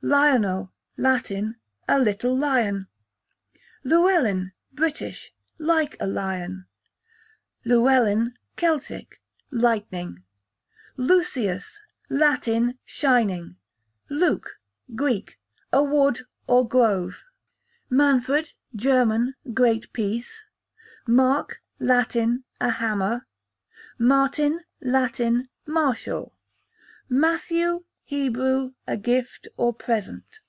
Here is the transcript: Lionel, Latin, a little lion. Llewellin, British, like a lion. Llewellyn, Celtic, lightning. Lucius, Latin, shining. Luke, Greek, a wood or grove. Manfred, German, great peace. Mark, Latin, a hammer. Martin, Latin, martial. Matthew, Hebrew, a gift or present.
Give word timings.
Lionel, 0.00 0.72
Latin, 0.96 1.56
a 1.88 1.98
little 1.98 2.34
lion. 2.38 2.86
Llewellin, 3.82 4.52
British, 4.72 5.34
like 5.58 5.96
a 5.98 6.06
lion. 6.06 6.66
Llewellyn, 7.64 8.34
Celtic, 8.56 9.20
lightning. 9.50 10.22
Lucius, 10.96 11.82
Latin, 12.08 12.78
shining. 12.84 13.56
Luke, 14.08 14.60
Greek, 14.94 15.40
a 15.72 15.82
wood 15.82 16.20
or 16.46 16.66
grove. 16.66 17.24
Manfred, 17.90 18.52
German, 18.76 19.34
great 19.52 19.92
peace. 19.92 20.46
Mark, 21.08 21.60
Latin, 21.80 22.44
a 22.60 22.70
hammer. 22.70 23.26
Martin, 23.98 24.60
Latin, 24.80 25.48
martial. 25.66 26.32
Matthew, 27.08 27.84
Hebrew, 28.04 28.72
a 28.86 28.96
gift 28.96 29.48
or 29.58 29.74
present. 29.74 30.40